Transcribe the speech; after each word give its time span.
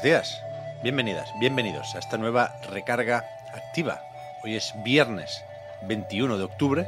Buenos 0.00 0.02
días, 0.30 0.42
bienvenidas, 0.80 1.28
bienvenidos 1.40 1.96
a 1.96 1.98
esta 1.98 2.18
nueva 2.18 2.54
recarga 2.70 3.24
activa. 3.52 4.00
Hoy 4.44 4.54
es 4.54 4.72
viernes 4.84 5.42
21 5.82 6.38
de 6.38 6.44
octubre, 6.44 6.86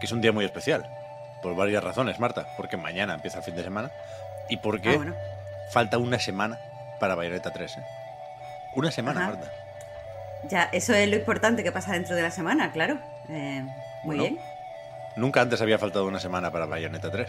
que 0.00 0.06
es 0.06 0.12
un 0.12 0.22
día 0.22 0.32
muy 0.32 0.46
especial, 0.46 0.88
por 1.42 1.54
varias 1.54 1.84
razones, 1.84 2.18
Marta, 2.18 2.46
porque 2.56 2.78
mañana 2.78 3.12
empieza 3.12 3.36
el 3.40 3.44
fin 3.44 3.54
de 3.54 3.62
semana 3.62 3.90
y 4.48 4.56
porque 4.56 4.88
Ah, 4.88 4.96
bueno. 4.96 5.14
falta 5.72 5.98
una 5.98 6.18
semana 6.18 6.58
para 7.00 7.16
Bayonetta 7.16 7.52
3. 7.52 7.76
¿eh? 7.76 7.84
Una 8.76 8.90
semana, 8.90 9.20
Ajá. 9.24 9.30
Marta. 9.32 9.52
Ya, 10.48 10.62
eso 10.72 10.94
es 10.94 11.10
lo 11.10 11.16
importante 11.16 11.62
que 11.62 11.70
pasa 11.70 11.92
dentro 11.92 12.16
de 12.16 12.22
la 12.22 12.30
semana, 12.30 12.72
claro. 12.72 12.98
Eh, 13.28 13.60
muy 14.04 14.16
Bueno, 14.16 14.22
bien. 14.22 14.38
Nunca 15.16 15.42
antes 15.42 15.60
había 15.60 15.78
faltado 15.78 16.06
una 16.06 16.18
semana 16.18 16.50
para 16.50 16.64
Bayonetta 16.64 17.10
3. 17.10 17.28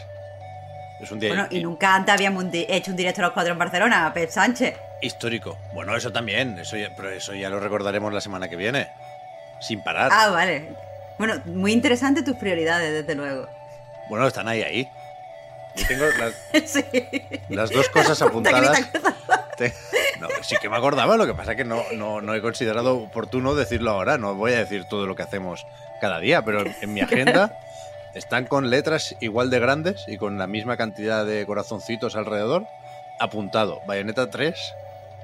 Es 1.03 1.12
un 1.12 1.20
día 1.20 1.30
Bueno, 1.30 1.48
y 1.49 1.62
nunca 1.62 1.93
antes 1.95 2.13
habíamos 2.13 2.45
hecho 2.52 2.91
un 2.91 2.98
directo 2.98 3.21
a 3.21 3.25
los 3.25 3.34
cuatro 3.34 3.52
en 3.53 3.59
Barcelona, 3.59 4.11
Pep 4.14 4.30
Sánchez. 4.30 4.75
histórico. 5.02 5.58
Bueno, 5.73 5.95
eso 5.95 6.11
también, 6.11 6.58
eso 6.59 6.77
ya, 6.77 6.89
pero 6.95 7.09
eso 7.09 7.33
ya 7.33 7.50
lo 7.50 7.59
recordaremos 7.59 8.14
la 8.14 8.22
semana 8.22 8.47
que 8.47 8.55
viene. 8.55 8.88
Sin 9.59 9.83
parar. 9.83 10.09
Ah, 10.14 10.30
vale. 10.30 10.69
Bueno, 11.17 11.42
muy 11.45 11.72
interesante 11.73 12.23
tus 12.23 12.36
prioridades, 12.38 12.92
desde 12.94 13.16
luego. 13.16 13.47
Bueno, 14.09 14.27
están 14.27 14.47
ahí, 14.47 14.61
ahí. 14.64 14.89
Yo 15.75 15.88
tengo 15.88 16.05
las, 16.19 16.33
sí. 16.69 16.83
las 17.49 17.70
dos 17.72 17.89
cosas 17.89 18.22
apuntadas. 18.22 18.80
acuerdas. 18.80 19.14
Te- 19.58 19.73
No, 20.20 20.27
sí 20.42 20.55
que 20.61 20.70
me 20.70 20.77
acordaba, 20.77 21.17
lo 21.17 21.25
que 21.25 21.33
pasa 21.33 21.52
es 21.52 21.58
que 21.58 21.64
no, 21.66 21.83
no, 21.94 22.22
no 22.22 22.33
he 22.33 22.42
considerado 22.42 22.97
oportuno 22.97 23.55
decirlo 23.55 23.92
ahora. 23.92 24.17
No 24.17 24.36
voy 24.36 24.53
a 24.53 24.58
decir 24.59 24.86
todo 24.86 25.05
lo 25.05 25.16
que 25.16 25.23
hacemos 25.23 25.66
cada 26.02 26.20
día, 26.20 26.44
pero 26.44 26.64
en 26.81 26.94
mi 26.94 27.02
agenda 27.02 27.58
están 28.14 28.45
con 28.45 28.69
letras 28.69 29.16
igual 29.19 29.50
de 29.50 29.59
grandes 29.59 30.03
y 30.08 30.17
con 30.17 30.38
la 30.38 30.47
misma 30.47 30.78
cantidad 30.78 31.25
de 31.25 31.45
corazoncitos 31.45 32.16
alrededor. 32.16 32.66
Apuntado 33.20 33.81
Bayonetta 33.86 34.30
3 34.30 34.55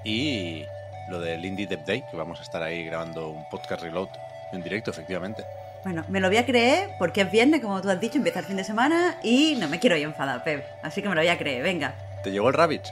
y 0.04 0.66
lo 1.09 1.20
del 1.20 1.44
Indie 1.44 1.68
Dev 1.68 1.84
Day, 1.86 2.04
que 2.09 2.18
vamos 2.18 2.40
a 2.40 2.44
estar 2.44 2.62
ahí 2.62 2.86
grabando 2.86 3.30
un 3.30 3.48
podcast 3.50 3.81
reload 3.81 4.09
en 4.52 4.62
directo, 4.64 4.92
efectivamente. 4.92 5.44
Bueno, 5.84 6.04
me 6.09 6.20
lo 6.20 6.28
voy 6.28 6.38
a 6.38 6.46
creer 6.46 6.90
porque 7.00 7.22
es 7.22 7.31
viernes, 7.31 7.62
como 7.62 7.81
tú 7.81 7.90
has 7.90 8.00
dicho, 8.00 8.18
empieza 8.18 8.40
el 8.40 8.46
fin 8.46 8.58
de 8.58 8.64
semana 8.64 9.18
y 9.24 9.56
no 9.59 9.68
me 9.70 9.80
quiero 9.80 9.96
ir 9.96 10.03
enfadar, 10.03 10.44
Pep. 10.44 10.64
Así 10.84 11.02
que 11.02 11.09
me 11.09 11.16
lo 11.16 11.22
voy 11.22 11.30
a 11.30 11.38
creer, 11.38 11.64
venga. 11.64 11.94
¿Te 12.24 12.31
llegó 12.31 12.50
el 12.50 12.53
Rabbit? 12.53 12.84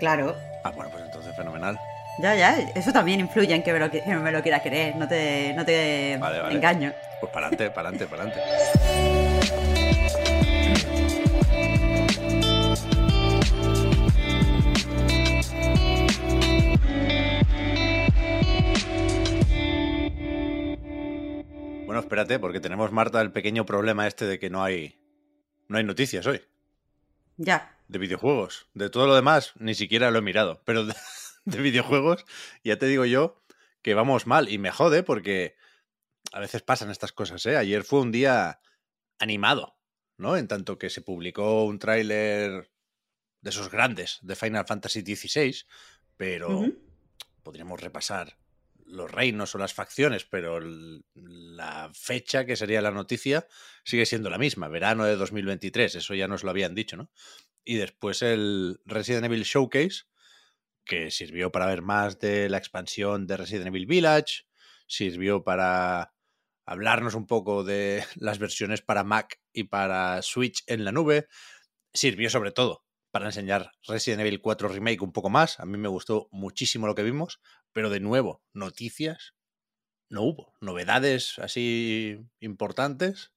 Claro. 0.00 0.34
Ah, 0.64 0.70
bueno, 0.74 0.90
pues 0.90 1.04
entonces 1.04 1.34
fenomenal. 1.36 1.78
Ya, 2.18 2.34
ya, 2.34 2.58
eso 2.74 2.92
también 2.92 3.20
influye 3.20 3.54
en 3.54 3.62
que 3.62 3.72
me 3.72 3.78
lo, 3.78 3.90
que 3.90 4.02
me 4.04 4.32
lo 4.32 4.42
quiera 4.42 4.60
creer, 4.62 4.96
no 4.96 5.08
te, 5.08 5.52
no 5.54 5.64
te 5.64 6.16
Vale, 6.18 6.40
vale. 6.40 6.54
engaño. 6.54 6.92
Pues 7.20 7.32
para 7.32 7.46
adelante, 7.46 7.70
para 7.70 7.88
adelante, 7.88 8.06
para 8.06 8.22
adelante. 8.24 8.78
espérate, 22.12 22.38
porque 22.38 22.60
tenemos, 22.60 22.92
Marta, 22.92 23.22
el 23.22 23.32
pequeño 23.32 23.64
problema 23.64 24.06
este 24.06 24.26
de 24.26 24.38
que 24.38 24.50
no 24.50 24.62
hay, 24.62 25.00
no 25.68 25.78
hay 25.78 25.84
noticias 25.84 26.26
hoy. 26.26 26.42
Ya. 27.38 27.74
De 27.88 27.98
videojuegos. 27.98 28.66
De 28.74 28.90
todo 28.90 29.06
lo 29.06 29.14
demás, 29.14 29.54
ni 29.56 29.74
siquiera 29.74 30.10
lo 30.10 30.18
he 30.18 30.22
mirado. 30.22 30.60
Pero 30.66 30.84
de, 30.84 30.94
de 31.46 31.62
videojuegos, 31.62 32.26
ya 32.62 32.76
te 32.76 32.84
digo 32.84 33.06
yo 33.06 33.42
que 33.80 33.94
vamos 33.94 34.26
mal. 34.26 34.50
Y 34.50 34.58
me 34.58 34.70
jode 34.70 35.02
porque 35.02 35.56
a 36.34 36.40
veces 36.40 36.60
pasan 36.60 36.90
estas 36.90 37.12
cosas, 37.12 37.46
¿eh? 37.46 37.56
Ayer 37.56 37.82
fue 37.82 38.00
un 38.00 38.12
día 38.12 38.60
animado, 39.18 39.78
¿no? 40.18 40.36
En 40.36 40.48
tanto 40.48 40.76
que 40.76 40.90
se 40.90 41.00
publicó 41.00 41.64
un 41.64 41.78
tráiler 41.78 42.70
de 43.40 43.50
esos 43.50 43.70
grandes 43.70 44.18
de 44.20 44.36
Final 44.36 44.66
Fantasy 44.66 45.00
XVI, 45.00 45.64
pero 46.18 46.62
podríamos 47.42 47.80
repasar 47.80 48.36
los 48.92 49.10
reinos 49.10 49.54
o 49.54 49.58
las 49.58 49.74
facciones, 49.74 50.24
pero 50.24 50.60
la 51.14 51.90
fecha 51.94 52.44
que 52.44 52.56
sería 52.56 52.82
la 52.82 52.90
noticia 52.90 53.46
sigue 53.84 54.06
siendo 54.06 54.30
la 54.30 54.38
misma, 54.38 54.68
verano 54.68 55.04
de 55.04 55.16
2023, 55.16 55.96
eso 55.96 56.14
ya 56.14 56.28
nos 56.28 56.44
lo 56.44 56.50
habían 56.50 56.74
dicho, 56.74 56.96
¿no? 56.96 57.10
Y 57.64 57.76
después 57.76 58.22
el 58.22 58.80
Resident 58.84 59.24
Evil 59.24 59.44
Showcase, 59.44 60.04
que 60.84 61.10
sirvió 61.10 61.50
para 61.50 61.66
ver 61.66 61.82
más 61.82 62.18
de 62.18 62.48
la 62.48 62.58
expansión 62.58 63.26
de 63.26 63.36
Resident 63.36 63.68
Evil 63.68 63.86
Village, 63.86 64.44
sirvió 64.86 65.42
para 65.42 66.14
hablarnos 66.66 67.14
un 67.14 67.26
poco 67.26 67.64
de 67.64 68.04
las 68.16 68.38
versiones 68.38 68.82
para 68.82 69.04
Mac 69.04 69.40
y 69.52 69.64
para 69.64 70.20
Switch 70.22 70.64
en 70.66 70.84
la 70.84 70.92
nube, 70.92 71.28
sirvió 71.94 72.30
sobre 72.30 72.52
todo 72.52 72.84
para 73.10 73.26
enseñar 73.26 73.72
Resident 73.86 74.22
Evil 74.22 74.40
4 74.40 74.68
Remake 74.68 75.02
un 75.02 75.12
poco 75.12 75.28
más. 75.28 75.60
A 75.60 75.66
mí 75.66 75.76
me 75.78 75.88
gustó 75.88 76.28
muchísimo 76.32 76.86
lo 76.86 76.94
que 76.94 77.02
vimos, 77.02 77.40
pero 77.72 77.90
de 77.90 78.00
nuevo, 78.00 78.42
noticias 78.52 79.34
no 80.08 80.22
hubo. 80.22 80.54
Novedades 80.60 81.38
así 81.38 82.18
importantes. 82.40 83.32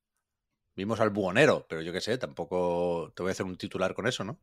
Vimos 0.75 0.99
al 0.99 1.09
buhonero, 1.09 1.65
pero 1.69 1.81
yo 1.81 1.93
qué 1.93 2.01
sé, 2.01 2.17
tampoco 2.17 3.13
te 3.15 3.23
voy 3.23 3.29
a 3.29 3.31
hacer 3.31 3.45
un 3.45 3.57
titular 3.57 3.93
con 3.93 4.07
eso, 4.07 4.23
¿no? 4.25 4.39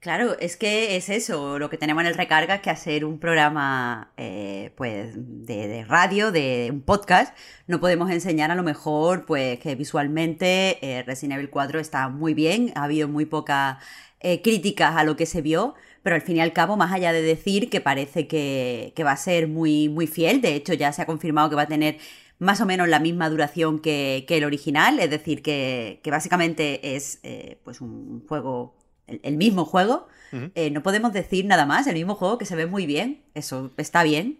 Claro, 0.00 0.38
es 0.38 0.56
que 0.56 0.96
es 0.96 1.08
eso, 1.08 1.58
lo 1.58 1.70
que 1.70 1.76
tenemos 1.76 2.02
en 2.02 2.08
el 2.08 2.14
recarga 2.14 2.62
que 2.62 2.70
hacer 2.70 3.04
un 3.04 3.18
programa 3.18 4.12
eh, 4.16 4.72
pues 4.76 5.12
de, 5.16 5.66
de 5.66 5.84
radio, 5.84 6.30
de 6.30 6.68
un 6.70 6.82
podcast, 6.82 7.36
no 7.66 7.80
podemos 7.80 8.08
enseñar 8.10 8.52
a 8.52 8.54
lo 8.54 8.62
mejor 8.62 9.26
pues 9.26 9.58
que 9.58 9.74
visualmente 9.74 10.78
eh, 10.82 11.02
Resident 11.02 11.38
Evil 11.38 11.50
4 11.50 11.80
está 11.80 12.08
muy 12.08 12.32
bien, 12.32 12.72
ha 12.76 12.84
habido 12.84 13.08
muy 13.08 13.26
pocas 13.26 13.78
eh, 14.20 14.40
críticas 14.40 14.96
a 14.96 15.02
lo 15.02 15.16
que 15.16 15.26
se 15.26 15.42
vio, 15.42 15.74
pero 16.02 16.16
al 16.16 16.22
fin 16.22 16.36
y 16.36 16.40
al 16.40 16.52
cabo, 16.52 16.76
más 16.76 16.92
allá 16.92 17.12
de 17.12 17.22
decir 17.22 17.70
que 17.70 17.80
parece 17.80 18.26
que, 18.26 18.92
que 18.94 19.04
va 19.04 19.12
a 19.12 19.16
ser 19.16 19.48
muy, 19.48 19.88
muy 19.88 20.06
fiel, 20.06 20.40
de 20.40 20.54
hecho 20.54 20.74
ya 20.74 20.92
se 20.92 21.02
ha 21.02 21.06
confirmado 21.06 21.50
que 21.50 21.56
va 21.56 21.62
a 21.62 21.68
tener 21.68 21.98
más 22.38 22.60
o 22.60 22.66
menos 22.66 22.88
la 22.88 23.00
misma 23.00 23.28
duración 23.30 23.80
que, 23.80 24.24
que 24.28 24.36
el 24.36 24.44
original, 24.44 25.00
es 25.00 25.10
decir, 25.10 25.42
que, 25.42 26.00
que 26.02 26.10
básicamente 26.10 26.96
es 26.96 27.18
eh, 27.22 27.60
pues 27.64 27.80
un 27.80 28.24
juego, 28.26 28.76
el, 29.06 29.20
el 29.24 29.36
mismo 29.36 29.64
juego, 29.64 30.08
eh, 30.54 30.70
no 30.70 30.82
podemos 30.82 31.12
decir 31.12 31.46
nada 31.46 31.64
más, 31.64 31.86
el 31.86 31.94
mismo 31.94 32.14
juego 32.14 32.36
que 32.36 32.44
se 32.44 32.54
ve 32.54 32.66
muy 32.66 32.86
bien, 32.86 33.24
eso 33.34 33.72
está 33.78 34.02
bien. 34.02 34.38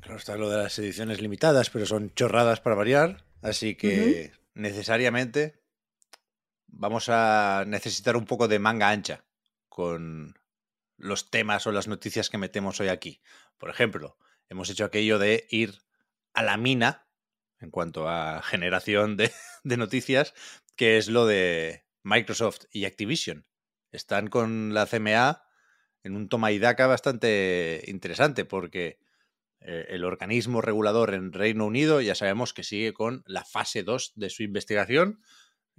Claro, 0.00 0.16
está 0.16 0.36
lo 0.36 0.48
de 0.48 0.56
las 0.56 0.78
ediciones 0.78 1.20
limitadas, 1.20 1.70
pero 1.70 1.84
son 1.84 2.12
chorradas 2.14 2.60
para 2.60 2.76
variar. 2.76 3.24
Así 3.42 3.74
que 3.74 4.32
necesariamente 4.54 5.60
vamos 6.66 7.08
a 7.08 7.64
necesitar 7.66 8.16
un 8.16 8.24
poco 8.24 8.48
de 8.48 8.58
manga 8.58 8.88
ancha 8.88 9.24
con 9.68 10.37
los 10.98 11.30
temas 11.30 11.66
o 11.66 11.72
las 11.72 11.88
noticias 11.88 12.28
que 12.28 12.38
metemos 12.38 12.80
hoy 12.80 12.88
aquí. 12.88 13.22
Por 13.56 13.70
ejemplo, 13.70 14.18
hemos 14.48 14.68
hecho 14.68 14.84
aquello 14.84 15.18
de 15.18 15.46
ir 15.50 15.78
a 16.34 16.42
la 16.42 16.56
mina 16.56 17.08
en 17.60 17.70
cuanto 17.70 18.08
a 18.08 18.42
generación 18.42 19.16
de, 19.16 19.32
noticias, 19.64 20.34
que 20.76 20.98
es 20.98 21.08
lo 21.08 21.26
de 21.26 21.86
Microsoft 22.02 22.64
y 22.70 22.84
Activision. 22.84 23.46
Están 23.90 24.28
con 24.28 24.74
la 24.74 24.86
CMA 24.86 25.42
en 26.02 26.16
un 26.16 26.28
toma 26.28 26.52
y 26.52 26.58
daca 26.58 26.86
bastante 26.86 27.82
interesante 27.86 28.44
porque 28.44 28.98
eh, 29.60 29.86
el 29.90 30.04
organismo 30.04 30.60
regulador 30.60 31.14
en 31.14 31.32
Reino 31.32 31.66
Unido 31.66 32.00
ya 32.00 32.14
sabemos 32.14 32.52
que 32.52 32.62
sigue 32.62 32.92
con 32.92 33.22
la 33.26 33.44
fase 33.44 33.82
2 33.82 34.12
de 34.14 34.30
su 34.30 34.42
investigación. 34.42 35.20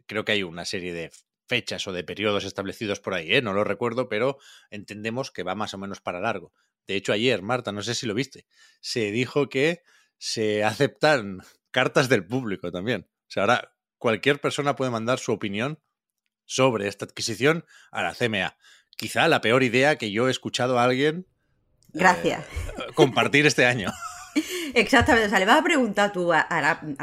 Creo 0.06 0.26
que 0.26 0.34
hay 0.34 0.44
una 0.44 0.66
serie 0.66 0.94
de 0.94 1.12
fechas 1.50 1.88
o 1.88 1.92
de 1.92 2.04
periodos 2.04 2.46
establecidos 2.46 3.00
por 3.00 3.16
ahí, 3.16 3.34
¿eh? 3.34 3.42
no 3.42 3.54
lo 3.54 3.64
recuerdo, 3.64 4.08
pero 4.08 4.38
entendemos 4.70 5.32
que 5.32 5.44
va 5.44 5.56
más 5.56 5.74
o 5.74 5.80
menos 5.80 6.00
para 6.00 6.22
largo. 6.22 6.54
De 6.88 6.96
hecho, 6.96 7.12
ayer, 7.12 7.42
Marta, 7.42 7.72
no 7.72 7.82
sé 7.82 7.96
si 7.96 8.06
lo 8.06 8.14
viste, 8.14 8.46
se 8.80 9.12
dijo 9.12 9.50
que 9.50 9.82
se 10.18 10.64
aceptan 10.64 11.42
cartas 11.72 12.08
del 12.08 12.26
público 12.26 12.72
también. 12.72 13.10
O 13.28 13.32
sea, 13.32 13.44
ahora 13.44 13.76
cualquier 13.98 14.40
persona 14.40 14.76
puede 14.76 14.92
mandar 14.92 15.20
su 15.20 15.34
opinión 15.34 15.80
sobre 16.46 16.88
esta 16.88 17.06
adquisición 17.06 17.66
a 17.92 18.04
la 18.04 18.14
CMA. 18.14 18.56
Quizá 18.96 19.28
la 19.28 19.42
peor 19.42 19.64
idea 19.64 19.98
que 19.98 20.12
yo 20.12 20.28
he 20.28 20.32
escuchado 20.32 20.80
a 20.80 20.84
alguien 20.84 21.28
Gracias. 21.94 22.46
eh, 22.46 22.94
compartir 22.94 23.46
este 23.46 23.66
año. 23.66 23.92
Exactamente, 24.74 25.28
o 25.28 25.30
sea, 25.30 25.40
le 25.40 25.46
vas 25.46 25.60
a 25.60 25.64
preguntar 25.64 26.12
tú 26.12 26.32
a, 26.32 26.44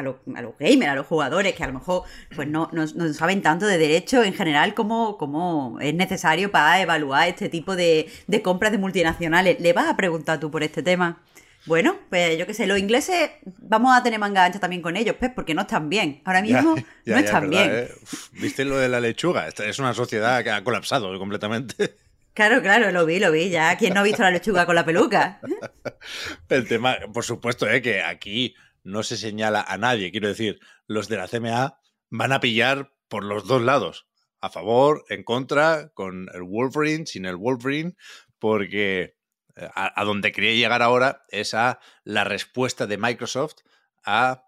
los, 0.03 0.17
gamers, 0.59 0.91
a 0.91 0.95
los 0.95 1.07
jugadores, 1.07 1.55
que 1.55 1.65
a 1.65 1.67
lo 1.67 1.75
mejor 1.75 2.03
pues 2.35 2.49
no, 2.49 2.71
saben 3.15 3.43
tanto 3.43 3.67
de 3.67 3.79
derecho 3.79 4.23
en 4.23 4.35
general 4.35 4.75
como, 4.75 5.79
es 5.81 5.95
necesario 5.95 6.51
para 6.51 6.81
evaluar 6.81 7.29
este 7.29 7.49
tipo 7.49 7.77
de, 7.77 8.11
compras 8.43 8.73
de 8.73 8.79
multinacionales. 8.79 9.61
¿Le 9.61 9.73
vas 9.73 9.89
a 9.89 9.97
preguntar 9.97 10.41
tú 10.41 10.51
por 10.51 10.63
este 10.63 10.83
tema? 10.83 11.21
Bueno, 11.67 11.97
pues 12.11 12.39
yo 12.39 12.47
qué 12.47 12.55
sé, 12.55 12.69
los 12.69 12.79
ingleses 12.79 13.31
vamos 13.59 13.97
a 13.97 14.01
tener 14.01 14.21
manga 14.21 14.45
ancha 14.45 14.61
también 14.61 14.83
con 14.83 14.97
ellos, 14.97 15.17
pues, 15.19 15.33
porque 15.35 15.53
no 15.53 15.63
están 15.63 15.89
bien. 15.89 16.21
Ahora 16.25 16.41
mismo 16.41 16.77
no 17.05 17.17
están 17.17 17.51
bien. 17.51 17.71
¿eh? 17.73 17.89
¿Viste 18.33 18.65
lo 18.65 18.79
de 18.79 18.89
la 18.89 19.01
lechuga? 19.01 19.49
Esta 19.49 19.65
es 19.65 19.81
una 19.81 19.93
sociedad 19.93 20.45
que 20.45 20.51
ha 20.51 20.63
colapsado 20.63 21.19
completamente. 21.19 21.97
Claro, 22.37 22.61
claro, 22.61 22.93
lo 22.93 23.07
vi, 23.07 23.19
lo 23.19 23.33
vi. 23.33 23.49
Ya, 23.49 23.79
¿quién 23.79 23.95
no 23.95 24.01
ha 24.01 24.03
visto 24.03 24.23
la 24.23 24.31
lechuga 24.31 24.67
con 24.67 24.75
la 24.75 24.85
peluca? 24.85 25.41
El 26.51 26.69
tema, 26.69 26.99
por 27.15 27.25
supuesto, 27.25 27.67
¿eh? 27.67 27.81
que 27.81 28.03
aquí 28.03 28.55
no 28.85 29.03
se 29.03 29.17
señala 29.17 29.63
a 29.63 29.79
nadie. 29.79 30.11
Quiero 30.11 30.29
decir, 30.29 30.61
los 30.87 31.09
de 31.09 31.17
la 31.17 31.29
CMA 31.29 31.81
van 32.11 32.33
a 32.33 32.41
pillar 32.41 32.93
por 33.09 33.25
los 33.25 33.47
dos 33.47 33.63
lados. 33.63 34.07
A 34.39 34.51
favor, 34.51 35.07
en 35.09 35.25
contra, 35.25 35.89
con 35.95 36.29
el 36.35 36.43
Wolverine, 36.43 37.07
sin 37.07 37.25
el 37.25 37.37
Wolverine, 37.37 37.97
porque 38.39 39.17
eh, 39.57 39.69
a, 39.75 39.99
a 39.99 40.05
donde 40.05 40.33
quería 40.33 40.53
llegar 40.53 40.83
ahora 40.83 41.25
es 41.31 41.55
a 41.55 41.81
la 42.05 42.25
respuesta 42.25 42.87
de 42.87 42.99
Microsoft 42.99 43.63
a 44.05 44.45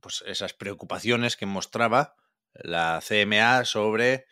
pues, 0.00 0.24
esas 0.26 0.54
preocupaciones 0.54 1.36
que 1.36 1.44
mostraba 1.44 2.16
la 2.54 3.02
CMA 3.06 3.66
sobre 3.66 4.24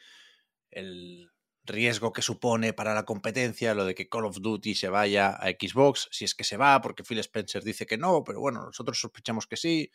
el 0.70 1.30
riesgo 1.66 2.12
que 2.12 2.22
supone 2.22 2.72
para 2.72 2.94
la 2.94 3.04
competencia 3.04 3.74
lo 3.74 3.84
de 3.84 3.94
que 3.94 4.08
Call 4.08 4.26
of 4.26 4.40
Duty 4.40 4.74
se 4.74 4.88
vaya 4.88 5.30
a 5.30 5.48
Xbox, 5.50 6.08
si 6.10 6.24
es 6.24 6.34
que 6.34 6.44
se 6.44 6.56
va, 6.56 6.80
porque 6.80 7.04
Phil 7.04 7.18
Spencer 7.18 7.62
dice 7.62 7.86
que 7.86 7.98
no, 7.98 8.24
pero 8.24 8.40
bueno, 8.40 8.64
nosotros 8.64 9.00
sospechamos 9.00 9.46
que 9.46 9.56
sí, 9.56 9.90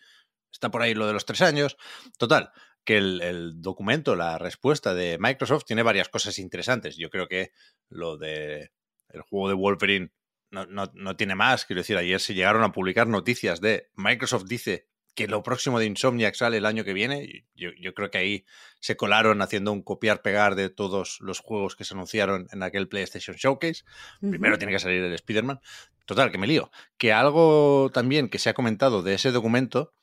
está 0.52 0.70
por 0.72 0.82
ahí 0.82 0.94
lo 0.94 1.08
de 1.08 1.14
los 1.14 1.26
tres 1.26 1.42
años. 1.42 1.78
Total, 2.18 2.52
que 2.84 2.98
el, 2.98 3.62
documento, 3.62 4.16
la 4.16 4.38
respuesta 4.38 4.94
de 4.94 5.18
Microsoft 5.20 5.66
tiene 5.66 5.84
varias 5.84 6.10
cosas 6.10 6.40
interesantes. 6.40 6.98
Yo 6.98 7.10
creo 7.10 7.28
que 7.28 7.52
lo 7.90 8.18
de 8.18 8.72
el 9.10 9.22
juego 9.22 9.50
de 9.50 9.56
Wolverine 9.56 10.12
no, 10.50 10.66
no 10.66 11.16
tiene 11.16 11.36
más. 11.36 11.66
Quiero 11.66 11.82
decir, 11.82 11.98
ayer 11.98 12.20
se 12.20 12.34
llegaron 12.34 12.64
a 12.64 12.72
publicar 12.72 13.08
noticias 13.08 13.62
de 13.62 13.90
Microsoft 13.96 14.46
dice 14.46 14.91
que 15.14 15.28
lo 15.28 15.44
próximo 15.44 15.80
de 15.80 15.86
Insomniac 15.86 16.36
sale 16.36 16.58
el 16.58 16.66
año 16.66 16.84
que 16.84 16.94
viene. 16.94 17.46
Yo, 17.56 17.94
creo 17.94 18.10
que 18.10 18.18
ahí 18.18 18.46
se 18.80 18.96
colaron 18.96 19.42
haciendo 19.42 19.72
un 19.72 19.82
copiar-pegar 19.82 20.56
de 20.56 20.70
todos 20.70 21.20
los 21.20 21.40
juegos 21.40 21.76
que 21.76 21.84
se 21.84 21.94
anunciaron 21.94 22.48
en 22.52 22.64
aquel 22.64 22.88
PlayStation 22.88 23.36
Showcase. 23.36 23.84
Primero 24.20 24.58
tiene 24.58 24.74
que 24.74 24.80
salir 24.80 25.04
el 25.04 25.14
Spider-Man. 25.14 25.60
Total, 26.06 26.32
que 26.32 26.38
me 26.38 26.48
lío. 26.48 26.72
Que 26.98 27.14
algo 27.14 27.92
también 27.94 28.30
que 28.30 28.40
se 28.40 28.50
ha 28.50 28.54
comentado 28.54 29.04
de 29.04 29.14
ese 29.14 29.32
documento 29.32 29.94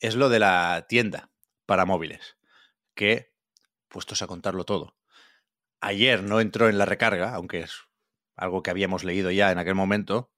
es 0.00 0.16
lo 0.16 0.28
de 0.28 0.40
la 0.40 0.86
tienda 0.88 1.30
para 1.64 1.86
móviles. 1.86 2.36
Que, 2.94 3.32
puestos 3.88 4.22
a 4.22 4.26
contarlo 4.26 4.64
todo, 4.64 4.96
ayer 5.80 6.22
no 6.22 6.40
entró 6.40 6.68
en 6.68 6.78
la 6.78 6.86
recarga, 6.86 7.34
aunque 7.34 7.60
es 7.60 7.82
algo 8.34 8.62
que 8.62 8.70
habíamos 8.70 9.04
leído 9.04 9.30
ya 9.30 9.50
en 9.52 9.58
aquel 9.58 9.74
momento, 9.74 10.30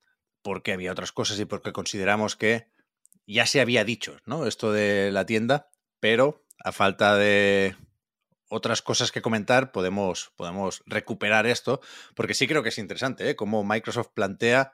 porque 0.43 0.73
había 0.73 0.93
otras 0.93 1.13
cosas 1.13 1.39
y 1.41 1.45
porque 1.45 1.73
consideramos 1.73 2.37
que 2.37 2.69
ya 3.29 3.47
se 3.47 3.61
había 3.61 3.85
dicho, 3.85 4.17
¿no? 4.25 4.47
Esto 4.47 4.73
de 4.73 5.13
la 5.13 5.27
tienda, 5.27 5.71
pero 6.01 6.45
a 6.65 6.73
falta 6.73 7.17
de 7.17 7.77
otras 8.49 8.81
cosas 8.81 9.13
que 9.13 9.21
comentar, 9.21 9.71
podemos, 9.71 10.33
podemos 10.37 10.83
recuperar 10.87 11.47
esto, 11.47 11.81
porque 12.17 12.33
sí 12.33 12.49
creo 12.49 12.63
que 12.63 12.71
es 12.71 12.79
interesante, 12.79 13.29
¿eh? 13.29 13.37
Cómo 13.37 13.63
Microsoft 13.63 14.09
plantea 14.15 14.73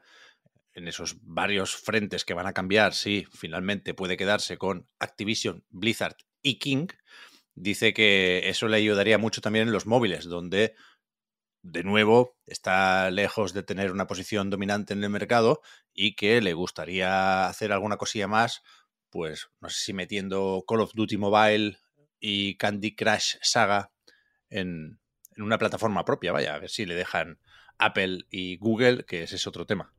en 0.72 0.86
esos 0.86 1.16
varios 1.22 1.74
frentes 1.74 2.24
que 2.24 2.34
van 2.34 2.46
a 2.46 2.52
cambiar, 2.52 2.94
si 2.94 3.26
finalmente 3.32 3.92
puede 3.92 4.16
quedarse 4.16 4.56
con 4.56 4.88
Activision, 5.00 5.64
Blizzard 5.70 6.16
y 6.40 6.58
King, 6.58 6.86
dice 7.54 7.92
que 7.92 8.48
eso 8.48 8.68
le 8.68 8.76
ayudaría 8.76 9.18
mucho 9.18 9.40
también 9.40 9.66
en 9.66 9.72
los 9.72 9.86
móviles, 9.86 10.24
donde 10.26 10.74
de 11.64 11.82
nuevo, 11.82 12.36
está 12.46 13.10
lejos 13.10 13.54
de 13.54 13.62
tener 13.62 13.90
una 13.90 14.06
posición 14.06 14.50
dominante 14.50 14.92
en 14.92 15.02
el 15.02 15.08
mercado 15.08 15.62
y 15.94 16.14
que 16.16 16.40
le 16.40 16.52
gustaría 16.52 17.46
hacer 17.46 17.72
alguna 17.72 17.96
cosilla 17.96 18.28
más, 18.28 18.62
pues 19.10 19.48
no 19.60 19.68
sé 19.70 19.84
si 19.84 19.92
metiendo 19.92 20.64
Call 20.66 20.80
of 20.80 20.92
Duty 20.92 21.16
Mobile 21.16 21.78
y 22.18 22.56
Candy 22.56 22.94
Crush 22.94 23.36
Saga 23.40 23.92
en, 24.50 25.00
en 25.36 25.42
una 25.42 25.58
plataforma 25.58 26.04
propia, 26.04 26.32
vaya, 26.32 26.54
a 26.54 26.58
ver 26.58 26.70
si 26.70 26.84
le 26.84 26.94
dejan 26.94 27.38
Apple 27.78 28.24
y 28.30 28.56
Google, 28.58 29.04
que 29.04 29.22
ese 29.22 29.36
es 29.36 29.46
otro 29.46 29.66
tema. 29.66 29.94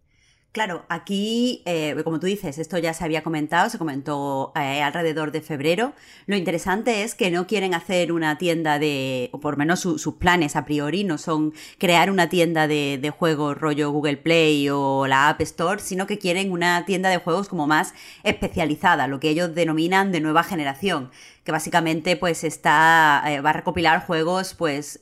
Claro, 0.56 0.86
aquí, 0.88 1.64
eh, 1.66 1.98
como 2.06 2.22
tú 2.22 2.28
dices, 2.28 2.58
esto 2.60 2.78
ya 2.78 2.94
se 2.94 3.04
había 3.04 3.24
comentado, 3.24 3.70
se 3.70 3.78
comentó 3.78 4.54
eh, 4.56 4.82
alrededor 4.82 5.34
de 5.34 5.42
febrero. 5.42 5.92
Lo 6.28 6.38
interesante 6.38 7.04
es 7.04 7.14
que 7.14 7.30
no 7.30 7.46
quieren 7.46 7.74
hacer 7.74 8.14
una 8.14 8.38
tienda 8.38 8.80
de, 8.80 9.30
o 9.34 9.42
por 9.42 9.58
menos 9.58 9.82
sus 9.82 10.14
planes 10.14 10.56
a 10.56 10.64
priori 10.64 11.04
no 11.04 11.18
son 11.18 11.54
crear 11.78 12.10
una 12.10 12.30
tienda 12.30 12.70
de, 12.70 13.14
juegos 13.20 13.58
rollo 13.58 13.92
Google 13.92 14.16
Play 14.16 14.70
o 14.70 15.08
la 15.08 15.28
App 15.28 15.42
Store, 15.42 15.82
sino 15.82 16.08
que 16.08 16.20
quieren 16.20 16.54
una 16.54 16.86
tienda 16.86 17.10
de 17.10 17.18
juegos 17.18 17.50
como 17.50 17.68
más 17.68 17.94
especializada, 18.24 19.08
lo 19.08 19.20
que 19.20 19.32
ellos 19.32 19.54
denominan 19.56 20.14
de 20.14 20.22
nueva 20.22 20.44
generación, 20.44 21.12
que 21.44 21.52
básicamente 21.52 22.16
pues 22.16 22.46
está, 22.46 23.22
eh, 23.28 23.42
va 23.42 23.50
a 23.50 23.54
recopilar 23.54 24.06
juegos 24.06 24.54
pues 24.54 25.00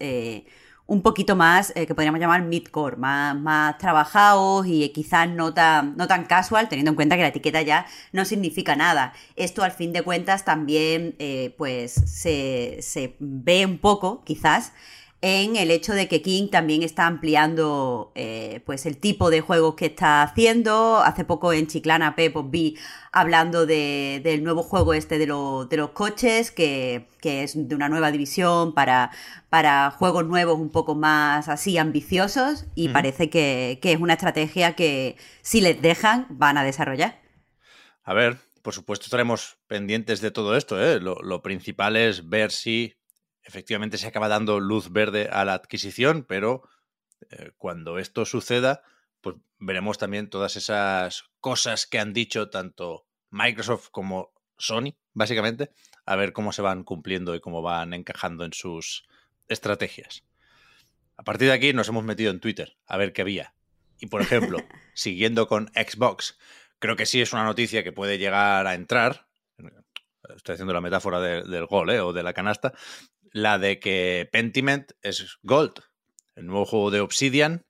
un 0.86 1.02
poquito 1.02 1.36
más, 1.36 1.72
eh, 1.76 1.88
que 1.88 1.96
podríamos 1.96 2.20
llamar 2.20 2.44
mid-core, 2.44 2.98
más, 2.98 3.36
más 3.36 3.78
trabajados 3.78 4.66
y 4.68 4.90
quizás 4.90 5.30
no 5.30 5.54
tan, 5.54 5.96
no 5.96 6.08
tan 6.08 6.26
casual, 6.26 6.68
teniendo 6.68 6.92
en 6.92 6.96
cuenta 6.96 7.16
que 7.16 7.22
la 7.22 7.30
etiqueta 7.30 7.62
ya 7.62 7.86
no 8.12 8.26
significa 8.26 8.76
nada. 8.76 9.14
Esto 9.36 9.64
al 9.64 9.72
fin 9.72 9.94
de 9.94 10.02
cuentas 10.02 10.44
también 10.44 11.16
eh, 11.20 11.56
pues 11.58 11.94
se, 11.94 12.80
se 12.82 13.16
ve 13.20 13.66
un 13.66 13.78
poco, 13.78 14.24
quizás, 14.26 14.74
en 15.26 15.56
el 15.56 15.72
hecho 15.72 15.94
de 15.94 16.10
que 16.10 16.22
King 16.22 16.50
también 16.50 16.84
está 16.84 17.08
ampliando 17.08 18.12
eh, 18.14 18.60
pues 18.66 18.86
el 18.86 18.98
tipo 18.98 19.30
de 19.30 19.40
juegos 19.40 19.76
que 19.76 19.86
está 19.86 20.22
haciendo. 20.22 20.98
Hace 20.98 21.24
poco 21.24 21.54
en 21.54 21.68
Chiclana 21.68 22.14
Pep 22.14 22.36
vi 22.48 22.78
hablando 23.14 23.66
del 23.66 24.44
nuevo 24.44 24.64
juego 24.64 24.94
este 24.94 25.18
de, 25.18 25.26
de 25.26 25.78
los 25.78 25.90
coches, 25.92 26.52
que, 26.52 27.08
es 27.24 27.54
de 27.56 27.74
una 27.74 27.88
nueva 27.88 28.12
división 28.12 28.74
para, 28.74 29.12
para 29.50 29.92
juegos 29.92 30.26
nuevos 30.28 30.60
un 30.60 30.72
poco 30.72 30.94
más 30.94 31.48
así 31.48 31.78
ambiciosos 31.78 32.66
y 32.76 32.90
parece 32.90 33.30
que, 33.30 33.80
es 33.82 34.00
una 34.02 34.14
estrategia 34.16 34.76
que 34.76 35.16
si 35.42 35.62
les 35.62 35.82
dejan 35.82 36.28
van 36.32 36.58
a 36.58 36.66
desarrollar. 36.66 37.22
A 38.04 38.14
ver, 38.14 38.40
por 38.62 38.74
supuesto 38.74 39.06
estaremos 39.06 39.56
pendientes 39.68 40.20
de 40.20 40.32
todo 40.32 40.58
esto. 40.58 40.84
¿eh? 40.84 41.00
lo 41.00 41.42
principal 41.42 41.96
es 41.96 42.28
ver 42.28 42.52
si 42.52 42.98
efectivamente 43.44 43.98
se 43.98 44.08
acaba 44.08 44.28
dando 44.28 44.60
luz 44.60 44.92
verde 44.92 45.30
a 45.32 45.46
la 45.46 45.54
adquisición, 45.54 46.24
pero 46.24 46.64
eh, 47.30 47.52
cuando 47.58 48.00
esto 48.00 48.26
suceda, 48.26 48.84
pues 49.22 49.36
veremos 49.60 49.98
también 49.98 50.30
todas 50.30 50.56
esas 50.56 51.26
cosas 51.40 51.86
que 51.86 52.00
han 52.00 52.14
dicho 52.14 52.50
tanto 52.50 53.06
Microsoft 53.30 53.90
como 53.90 54.34
Sony, 54.58 54.96
básicamente, 55.14 55.72
a 56.06 56.16
ver 56.16 56.34
cómo 56.34 56.52
se 56.54 56.62
van 56.62 56.84
cumpliendo 56.84 57.36
y 57.36 57.40
cómo 57.40 57.62
van 57.62 57.94
encajando 57.94 58.46
en 58.46 58.54
sus 58.54 59.08
estrategias. 59.48 60.24
A 61.18 61.24
partir 61.24 61.48
de 61.48 61.54
aquí 61.54 61.74
nos 61.74 61.88
hemos 61.88 62.04
metido 62.04 62.32
en 62.32 62.40
Twitter 62.40 62.78
a 62.86 62.98
ver 62.98 63.14
qué 63.14 63.22
había. 63.22 63.54
Y 64.00 64.08
por 64.08 64.22
ejemplo, 64.22 64.58
siguiendo 64.94 65.48
con 65.48 65.70
Xbox, 65.70 66.38
creo 66.80 66.96
que 66.96 67.06
sí 67.06 67.22
es 67.22 67.34
una 67.34 67.44
noticia 67.44 67.84
que 67.84 67.92
puede 67.92 68.18
llegar 68.18 68.68
a 68.68 68.74
entrar. 68.74 69.28
Estoy 70.36 70.54
haciendo 70.54 70.74
la 70.74 70.82
metáfora 70.82 71.20
del 71.20 71.66
gol 71.66 71.90
¿eh? 71.90 72.00
o 72.00 72.14
de 72.14 72.24
la 72.24 72.34
canasta 72.34 72.74
la 73.34 73.58
de 73.58 73.80
que 73.80 74.30
Pentiment 74.32 74.94
es 75.02 75.38
Gold, 75.42 75.74
el 76.36 76.46
nuevo 76.46 76.66
juego 76.66 76.92
de 76.92 77.02
Obsidian, 77.02 77.66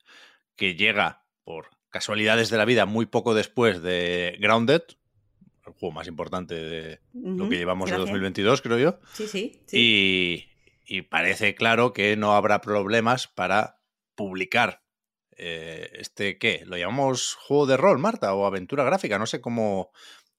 que 0.55 0.75
llega 0.75 1.25
por 1.43 1.69
casualidades 1.89 2.49
de 2.49 2.57
la 2.57 2.65
vida 2.65 2.85
muy 2.85 3.05
poco 3.05 3.33
después 3.33 3.81
de 3.81 4.37
Grounded, 4.39 4.81
el 5.65 5.73
juego 5.73 5.93
más 5.93 6.07
importante 6.07 6.55
de 6.55 6.99
lo 7.13 7.47
que 7.47 7.57
llevamos 7.57 7.89
de 7.89 7.97
2022, 7.97 8.61
creo 8.61 8.77
yo. 8.77 8.99
Sí, 9.13 9.27
sí. 9.27 9.61
Y, 10.85 11.01
parece 11.09 11.55
claro 11.55 11.93
que 11.93 12.15
no 12.17 12.33
habrá 12.33 12.61
problemas 12.61 13.27
para 13.27 13.79
publicar 14.15 14.83
eh, 15.37 15.89
este, 15.93 16.37
¿qué? 16.37 16.63
¿Lo 16.65 16.77
llamamos 16.77 17.35
juego 17.35 17.65
de 17.65 17.77
rol, 17.77 17.97
Marta? 17.97 18.35
¿O 18.35 18.45
aventura 18.45 18.83
gráfica? 18.83 19.17
No 19.17 19.25
sé 19.25 19.41
cómo, 19.41 19.91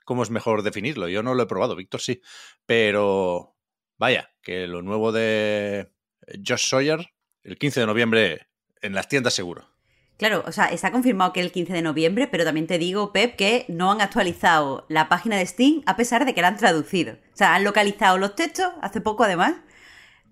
cómo 0.04 0.23
es 0.23 0.31
mejor 0.31 0.62
definirlo. 0.62 1.09
Yo 1.09 1.23
no 1.23 1.35
lo 1.35 1.43
he 1.43 1.47
probado, 1.47 1.75
Víctor 1.75 2.00
sí. 2.00 2.21
Pero, 2.66 3.53
Vaya, 3.98 4.30
que 4.42 4.66
lo 4.66 4.82
nuevo 4.82 5.12
de 5.12 5.90
Josh 6.46 6.68
Sawyer, 6.68 7.06
el 7.42 7.58
15 7.58 7.80
de 7.80 7.86
noviembre 7.86 8.48
en 8.82 8.94
las 8.94 9.08
tiendas 9.08 9.34
seguro. 9.34 9.68
Claro, 10.16 10.44
o 10.46 10.52
sea, 10.52 10.66
está 10.66 10.92
confirmado 10.92 11.32
que 11.32 11.40
el 11.40 11.50
15 11.50 11.72
de 11.72 11.82
noviembre, 11.82 12.28
pero 12.28 12.44
también 12.44 12.68
te 12.68 12.78
digo, 12.78 13.12
Pep, 13.12 13.34
que 13.34 13.64
no 13.68 13.90
han 13.90 14.00
actualizado 14.00 14.86
la 14.88 15.08
página 15.08 15.36
de 15.36 15.44
Steam 15.46 15.82
a 15.86 15.96
pesar 15.96 16.24
de 16.24 16.34
que 16.34 16.40
la 16.40 16.48
han 16.48 16.56
traducido. 16.56 17.14
O 17.14 17.36
sea, 17.36 17.54
han 17.56 17.64
localizado 17.64 18.16
los 18.18 18.36
textos 18.36 18.68
hace 18.80 19.00
poco 19.00 19.24
además, 19.24 19.54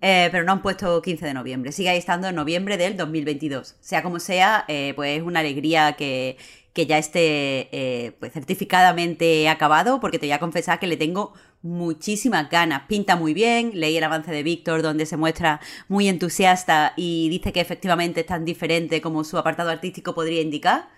Eh, 0.05 0.29
pero 0.33 0.43
no 0.43 0.51
han 0.51 0.63
puesto 0.63 1.01
15 1.01 1.25
de 1.27 1.33
noviembre. 1.33 1.71
Sigue 1.71 1.89
ahí 1.91 1.99
estando 1.99 2.27
en 2.27 2.35
noviembre 2.35 2.77
del 2.77 2.97
2022. 2.97 3.77
Sea 3.81 4.03
como 4.03 4.19
sea, 4.19 4.65
eh, 4.67 4.95
pues 4.97 5.17
es 5.19 5.23
una 5.23 5.39
alegría 5.41 5.93
que, 5.93 6.37
que 6.73 6.87
ya 6.87 6.99
esté 6.99 7.69
eh, 7.71 8.11
pues 8.19 8.33
certificadamente 8.33 9.49
acabado, 9.49 10.01
porque 10.01 10.19
te 10.19 10.27
voy 10.27 10.33
a 10.33 10.41
confesar 10.41 10.81
que 10.81 10.89
le 10.89 10.97
tengo 10.97 11.35
muchísimas 11.63 12.51
ganas. 12.51 12.83
Pinta 12.89 13.17
muy 13.17 13.35
bien, 13.35 13.73
leí 13.75 13.97
el 13.97 14.05
avance 14.05 14.31
de 14.31 14.43
Víctor 14.43 14.83
donde 14.83 15.07
se 15.07 15.17
muestra 15.17 15.61
muy 15.89 16.09
entusiasta 16.09 16.93
y 16.97 17.29
dice 17.29 17.53
que 17.53 17.61
efectivamente 17.61 18.21
es 18.21 18.27
tan 18.27 18.45
diferente 18.45 19.01
como 19.01 19.25
su 19.25 19.39
apartado 19.39 19.71
artístico 19.71 20.15
podría 20.15 20.43
indicar. 20.43 20.89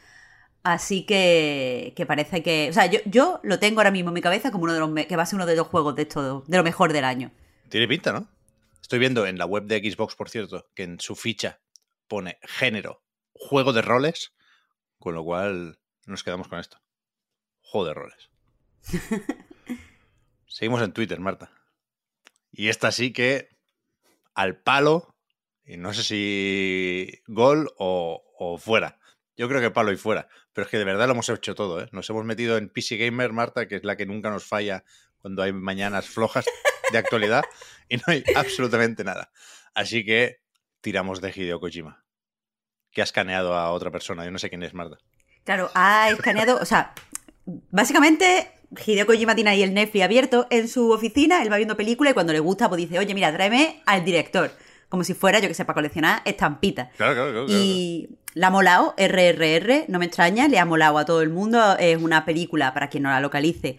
Así 0.62 1.04
que, 1.04 1.92
que 1.94 2.06
parece 2.06 2.42
que... 2.42 2.68
O 2.70 2.72
sea, 2.72 2.86
yo, 2.86 2.98
yo 3.04 3.38
lo 3.42 3.58
tengo 3.58 3.80
ahora 3.80 3.90
mismo 3.90 4.08
en 4.08 4.14
mi 4.14 4.22
cabeza 4.22 4.50
como 4.50 4.64
uno 4.64 4.72
de 4.72 4.80
los... 4.80 5.06
que 5.06 5.16
va 5.16 5.24
a 5.24 5.26
ser 5.26 5.36
uno 5.36 5.46
de 5.46 5.56
los 5.56 5.66
juegos 5.66 5.94
de, 5.94 6.06
todo, 6.06 6.42
de 6.46 6.56
lo 6.56 6.64
mejor 6.64 6.94
del 6.94 7.04
año. 7.04 7.30
Tiene 7.68 7.86
pinta, 7.86 8.12
¿no? 8.12 8.26
Estoy 8.80 8.98
viendo 8.98 9.26
en 9.26 9.36
la 9.36 9.44
web 9.44 9.64
de 9.64 9.78
Xbox, 9.78 10.14
por 10.14 10.30
cierto, 10.30 10.70
que 10.74 10.84
en 10.84 11.00
su 11.00 11.16
ficha 11.16 11.60
pone 12.08 12.38
género, 12.42 13.02
juego 13.34 13.74
de 13.74 13.82
roles, 13.82 14.32
con 14.98 15.14
lo 15.14 15.22
cual 15.22 15.78
nos 16.06 16.22
quedamos 16.22 16.48
con 16.48 16.58
esto. 16.58 16.78
Juego 17.60 17.86
de 17.86 17.94
roles. 17.94 18.30
Seguimos 20.54 20.82
en 20.82 20.92
Twitter, 20.92 21.18
Marta. 21.18 21.50
Y 22.52 22.68
esta 22.68 22.92
sí 22.92 23.12
que 23.12 23.48
al 24.34 24.56
palo, 24.56 25.16
y 25.64 25.78
no 25.78 25.92
sé 25.92 26.04
si 26.04 27.22
gol 27.26 27.72
o, 27.76 28.56
fuera. 28.60 29.00
Yo 29.36 29.48
creo 29.48 29.60
que 29.60 29.72
palo 29.72 29.90
y 29.90 29.96
fuera. 29.96 30.28
Pero 30.52 30.66
es 30.66 30.70
que 30.70 30.78
de 30.78 30.84
verdad 30.84 31.06
lo 31.06 31.14
hemos 31.14 31.28
hecho 31.28 31.56
todo, 31.56 31.82
¿eh? 31.82 31.88
Nos 31.90 32.08
hemos 32.08 32.24
metido 32.24 32.56
en 32.56 32.68
PC 32.68 32.98
Gamer, 32.98 33.32
Marta, 33.32 33.66
que 33.66 33.74
es 33.74 33.82
la 33.82 33.96
que 33.96 34.06
nunca 34.06 34.30
nos 34.30 34.44
falla 34.44 34.84
cuando 35.18 35.42
hay 35.42 35.52
mañanas 35.52 36.06
flojas 36.06 36.44
de 36.92 36.98
actualidad 36.98 37.42
y 37.88 37.96
no 37.96 38.04
hay 38.06 38.22
absolutamente 38.36 39.02
nada. 39.02 39.32
Así 39.74 40.04
que 40.04 40.40
tiramos 40.80 41.20
de 41.20 41.32
Hideo 41.34 41.58
Kojima, 41.58 42.04
que 42.92 43.00
ha 43.00 43.04
escaneado 43.04 43.54
a 43.54 43.72
otra 43.72 43.90
persona. 43.90 44.24
Yo 44.24 44.30
no 44.30 44.38
sé 44.38 44.50
quién 44.50 44.62
es, 44.62 44.72
Marta. 44.72 44.98
Claro, 45.42 45.72
ha 45.74 46.10
escaneado, 46.10 46.58
o 46.60 46.64
sea, 46.64 46.94
básicamente 47.44 48.53
Hideo 48.84 49.06
Kojima 49.06 49.34
tiene 49.34 49.50
ahí 49.50 49.62
el 49.62 49.74
Netflix 49.74 50.04
abierto 50.04 50.46
en 50.50 50.68
su 50.68 50.90
oficina, 50.90 51.42
él 51.42 51.52
va 51.52 51.56
viendo 51.56 51.76
película 51.76 52.10
y 52.10 52.14
cuando 52.14 52.32
le 52.32 52.40
gusta 52.40 52.68
pues 52.68 52.78
dice, 52.80 52.98
oye, 52.98 53.14
mira, 53.14 53.32
tráeme 53.32 53.82
al 53.86 54.04
director. 54.04 54.50
Como 54.88 55.02
si 55.02 55.14
fuera, 55.14 55.40
yo 55.40 55.48
que 55.48 55.54
sé, 55.54 55.64
para 55.64 55.74
coleccionar 55.74 56.22
estampitas. 56.24 56.88
Claro, 56.96 57.14
claro, 57.14 57.32
claro. 57.32 57.46
Y 57.48 58.10
la 58.34 58.48
ha 58.48 58.50
molado, 58.50 58.94
RRR, 58.96 59.86
no 59.88 59.98
me 59.98 60.04
extraña, 60.04 60.46
le 60.46 60.58
ha 60.58 60.64
molado 60.64 60.98
a 60.98 61.04
todo 61.04 61.22
el 61.22 61.30
mundo. 61.30 61.76
Es 61.78 62.00
una 62.00 62.24
película, 62.24 62.72
para 62.74 62.88
quien 62.88 63.02
no 63.02 63.08
la 63.08 63.20
localice, 63.20 63.76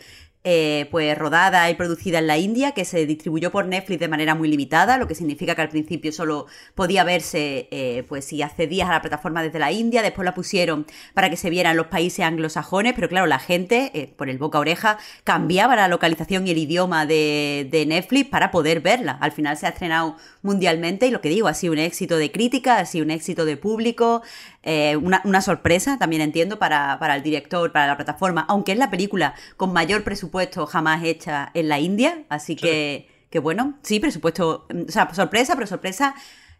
eh, 0.47 0.87
pues 0.91 1.17
rodada 1.17 1.69
y 1.71 1.75
producida 1.75 2.19
en 2.19 2.27
la 2.27 2.37
India, 2.37 2.71
que 2.71 2.85
se 2.85 3.05
distribuyó 3.07 3.51
por 3.51 3.65
Netflix 3.65 3.99
de 3.99 4.07
manera 4.07 4.35
muy 4.35 4.47
limitada, 4.47 4.97
lo 4.97 5.07
que 5.07 5.15
significa 5.15 5.55
que 5.55 5.61
al 5.63 5.69
principio 5.69 6.11
solo 6.11 6.45
podía 6.75 7.03
verse, 7.03 7.67
eh, 7.71 8.05
pues 8.07 8.25
si 8.25 8.43
accedías 8.43 8.87
a 8.87 8.93
la 8.93 9.01
plataforma 9.01 9.41
desde 9.41 9.57
la 9.57 9.71
India, 9.71 10.03
después 10.03 10.23
la 10.23 10.35
pusieron 10.35 10.85
para 11.15 11.31
que 11.31 11.35
se 11.35 11.49
viera 11.49 11.71
en 11.71 11.77
los 11.77 11.87
países 11.87 12.23
anglosajones, 12.23 12.93
pero 12.93 13.09
claro, 13.09 13.25
la 13.25 13.39
gente, 13.39 13.91
eh, 13.95 14.13
por 14.15 14.29
el 14.29 14.37
boca 14.37 14.59
a 14.59 14.61
oreja, 14.61 14.99
cambiaba 15.23 15.75
la 15.75 15.87
localización 15.87 16.47
y 16.47 16.51
el 16.51 16.59
idioma 16.59 17.07
de, 17.07 17.67
de 17.71 17.85
Netflix 17.87 18.29
para 18.29 18.51
poder 18.51 18.81
verla. 18.81 19.17
Al 19.19 19.31
final 19.31 19.57
se 19.57 19.65
ha 19.65 19.69
estrenado 19.69 20.15
mundialmente 20.43 21.07
y 21.07 21.11
lo 21.11 21.21
que 21.21 21.29
digo, 21.29 21.47
ha 21.47 21.55
sido 21.55 21.73
un 21.73 21.79
éxito 21.79 22.17
de 22.17 22.31
crítica, 22.31 22.77
ha 22.77 22.85
sido 22.85 23.03
un 23.03 23.11
éxito 23.11 23.45
de 23.45 23.57
público, 23.57 24.21
eh, 24.65 24.97
una, 24.97 25.21
una, 25.25 25.41
sorpresa 25.41 25.97
también 25.99 26.23
entiendo 26.23 26.57
para, 26.59 26.97
para, 26.99 27.15
el 27.15 27.23
director, 27.23 27.71
para 27.71 27.85
la 27.85 27.95
plataforma, 27.95 28.45
aunque 28.49 28.71
es 28.71 28.79
la 28.79 28.89
película 28.89 29.35
con 29.57 29.71
mayor 29.71 30.03
presupuesto 30.03 30.65
jamás 30.65 31.03
hecha 31.03 31.51
en 31.53 31.69
la 31.69 31.79
India, 31.79 32.23
así 32.29 32.55
que, 32.55 33.07
sí. 33.07 33.27
que 33.29 33.39
bueno, 33.39 33.77
sí, 33.83 33.99
presupuesto, 33.99 34.67
o 34.67 34.91
sea, 34.91 35.13
sorpresa, 35.13 35.53
pero 35.53 35.67
sorpresa 35.67 36.15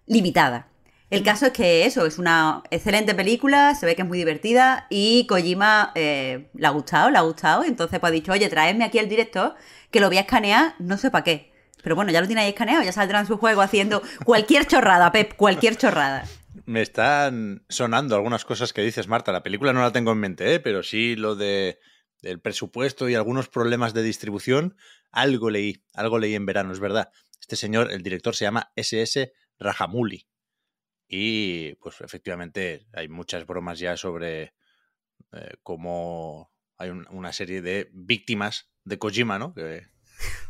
limitada. 0.05 0.67
El 1.09 1.23
caso 1.23 1.47
es 1.47 1.51
que 1.51 1.85
eso, 1.85 2.05
es 2.05 2.17
una 2.17 2.63
excelente 2.71 3.13
película, 3.15 3.73
se 3.75 3.85
ve 3.85 3.95
que 3.95 4.01
es 4.01 4.07
muy 4.07 4.17
divertida 4.17 4.87
y 4.89 5.25
Kojima 5.27 5.91
eh, 5.95 6.49
le 6.53 6.67
ha 6.67 6.71
gustado, 6.71 7.09
le 7.09 7.17
ha 7.17 7.21
gustado, 7.21 7.63
entonces 7.63 7.99
pues 7.99 8.09
ha 8.09 8.13
dicho, 8.13 8.31
oye, 8.31 8.49
traedme 8.49 8.85
aquí 8.85 8.99
al 8.99 9.09
director 9.09 9.55
que 9.91 9.99
lo 9.99 10.07
voy 10.07 10.17
a 10.17 10.21
escanear, 10.21 10.75
no 10.77 10.97
sé 10.97 11.11
para 11.11 11.23
qué. 11.23 11.51
Pero 11.83 11.95
bueno, 11.95 12.11
ya 12.11 12.21
lo 12.21 12.27
tiene 12.27 12.41
ahí 12.41 12.49
escaneado, 12.49 12.83
ya 12.83 12.91
saldrá 12.91 13.19
en 13.19 13.27
su 13.27 13.37
juego 13.37 13.61
haciendo 13.61 14.01
cualquier 14.25 14.65
chorrada, 14.65 15.11
Pep, 15.11 15.35
cualquier 15.35 15.77
chorrada. 15.77 16.25
Me 16.65 16.81
están 16.81 17.65
sonando 17.69 18.15
algunas 18.15 18.45
cosas 18.45 18.73
que 18.73 18.81
dices, 18.81 19.07
Marta. 19.07 19.31
La 19.31 19.43
película 19.43 19.73
no 19.73 19.81
la 19.81 19.91
tengo 19.91 20.11
en 20.11 20.19
mente, 20.19 20.55
¿eh? 20.55 20.59
pero 20.59 20.83
sí 20.83 21.15
lo 21.15 21.35
de 21.35 21.79
del 22.21 22.41
presupuesto 22.41 23.07
y 23.07 23.15
algunos 23.15 23.49
problemas 23.49 23.93
de 23.93 24.01
distribución. 24.01 24.75
Algo 25.11 25.51
leí, 25.51 25.83
algo 25.93 26.17
leí 26.17 26.33
en 26.33 26.45
verano, 26.45 26.73
es 26.73 26.79
verdad. 26.79 27.11
Este 27.39 27.55
señor, 27.55 27.91
el 27.91 28.01
director, 28.01 28.35
se 28.35 28.45
llama 28.45 28.71
SS 28.75 29.31
Rajamouli. 29.59 30.27
Y 31.07 31.75
pues 31.75 32.01
efectivamente 32.01 32.87
hay 32.93 33.09
muchas 33.09 33.45
bromas 33.45 33.77
ya 33.77 33.95
sobre 33.95 34.55
eh, 35.33 35.53
cómo 35.61 36.51
hay 36.77 36.89
un, 36.89 37.05
una 37.11 37.31
serie 37.31 37.61
de 37.61 37.89
víctimas 37.93 38.71
de 38.83 38.97
Kojima, 38.97 39.37
¿no? 39.37 39.53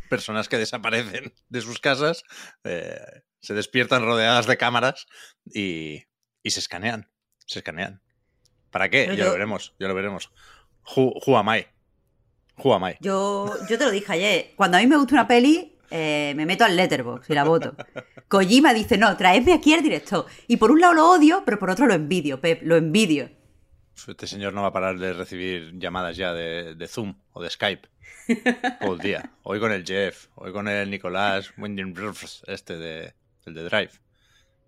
Personas 0.10 0.48
que 0.48 0.58
desaparecen 0.58 1.34
de 1.50 1.62
sus 1.62 1.80
casas, 1.80 2.24
eh, 2.64 3.24
se 3.46 3.54
despiertan 3.54 4.04
rodeadas 4.04 4.48
de 4.48 4.58
cámaras 4.58 5.08
y, 5.46 6.04
y, 6.44 6.52
se 6.52 6.60
escanean. 6.60 7.10
Se 7.46 7.60
escanean. 7.60 8.02
¿Para 8.72 8.90
qué? 8.90 9.04
Pero 9.06 9.14
ya 9.14 9.20
yo, 9.20 9.26
lo 9.26 9.32
veremos, 9.34 9.76
ya 9.80 9.88
lo 9.88 9.96
veremos. 9.96 10.32
Who, 10.96 11.14
who 11.26 11.38
am 11.38 11.56
I? 11.56 11.66
Who 12.64 12.74
am 12.74 12.90
I? 12.90 12.96
Yo, 13.02 13.54
yo 13.70 13.78
te 13.78 13.86
lo 13.86 13.92
dije 13.92 14.12
ayer. 14.12 14.52
Cuando 14.56 14.78
a 14.78 14.80
mí 14.80 14.88
me 14.88 14.98
gusta 14.98 15.14
una 15.14 15.28
peli, 15.28 15.78
eh, 15.92 16.34
me 16.36 16.46
meto 16.46 16.66
al 16.66 16.76
letterbox 16.76 17.30
y 17.30 17.34
la 17.34 17.44
voto. 17.44 17.76
Kojima 18.28 18.74
dice, 18.74 18.98
no, 18.98 19.16
traedme 19.16 19.54
aquí 19.54 19.74
al 19.74 19.84
director. 19.84 20.26
Y 20.48 20.58
por 20.58 20.72
un 20.72 20.82
lado 20.82 20.94
lo 20.94 21.10
odio, 21.12 21.44
pero 21.46 21.60
por 21.60 21.70
otro 21.70 21.86
lo 21.86 21.94
envidio, 21.94 22.42
Pep, 22.42 22.62
lo 22.64 22.76
envidio. 22.76 23.30
Este 24.08 24.28
señor 24.28 24.54
no 24.54 24.64
va 24.64 24.70
a 24.70 24.74
parar 24.74 24.98
de 24.98 25.14
recibir 25.14 25.78
llamadas 25.78 26.18
ya 26.18 26.34
de, 26.34 26.76
de 26.76 26.88
Zoom 26.88 27.16
o 27.32 27.42
de 27.42 27.50
Skype 27.50 27.88
todo 28.82 28.94
el 28.94 29.00
día. 29.00 29.32
Hoy 29.44 29.60
con 29.60 29.72
el 29.72 29.86
Jeff, 29.86 30.28
hoy 30.36 30.52
con 30.52 30.68
el 30.68 30.90
Nicolás 30.90 31.54
este 32.48 32.78
de, 32.78 33.14
el 33.46 33.54
de 33.54 33.64
Drive. 33.64 33.92